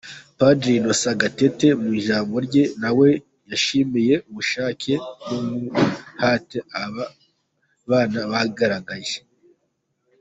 [0.37, 3.09] Padiri Innocent Gatete mu ijambo rye nawe
[3.49, 4.93] yashimiye ubushake
[5.27, 7.03] n'umuhate aba
[7.89, 9.17] bana bagaragaje.